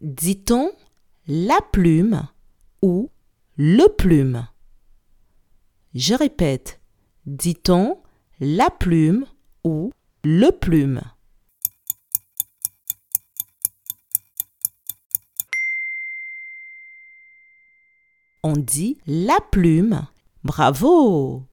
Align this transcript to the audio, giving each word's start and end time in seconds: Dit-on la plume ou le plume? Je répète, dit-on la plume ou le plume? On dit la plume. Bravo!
Dit-on 0.00 0.72
la 1.26 1.60
plume 1.72 2.26
ou 2.80 3.10
le 3.58 3.86
plume? 3.88 4.48
Je 5.92 6.14
répète, 6.14 6.80
dit-on 7.26 8.00
la 8.40 8.70
plume 8.70 9.26
ou 9.62 9.92
le 10.24 10.52
plume? 10.52 11.02
On 18.42 18.54
dit 18.54 18.96
la 19.06 19.38
plume. 19.52 20.06
Bravo! 20.44 21.49